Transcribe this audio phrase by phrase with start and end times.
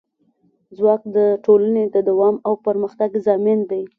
[0.77, 3.83] ځواک د ټولنې د دوام او پرمختګ ضامن دی.